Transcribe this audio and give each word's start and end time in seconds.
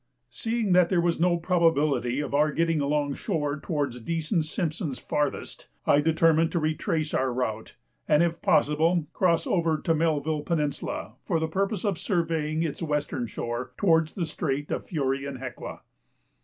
Seeing 0.31 0.73
that 0.73 0.89
there 0.89 0.99
was 0.99 1.19
no 1.19 1.37
probability 1.37 2.21
of 2.21 2.33
our 2.33 2.51
getting 2.51 2.81
along 2.81 3.13
shore 3.13 3.59
towards 3.59 3.99
Dease 4.01 4.31
and 4.31 4.43
Simpson's 4.43 4.97
farthest, 4.97 5.67
I 5.85 6.01
determined 6.01 6.51
to 6.53 6.59
retrace 6.59 7.13
our 7.13 7.31
route, 7.31 7.75
and 8.07 8.23
if 8.23 8.41
possible 8.41 9.05
cross 9.13 9.45
over 9.45 9.77
to 9.77 9.93
Melville 9.93 10.41
Peninsula 10.41 11.13
for 11.23 11.39
the 11.39 11.47
purpose 11.47 11.85
of 11.85 11.99
surveying 11.99 12.63
its 12.63 12.81
western 12.81 13.27
shore, 13.27 13.73
towards 13.77 14.15
the 14.15 14.25
Strait 14.25 14.71
of 14.71 14.81
the 14.81 14.87
Fury 14.87 15.23
and 15.25 15.37
Hecla. 15.37 15.81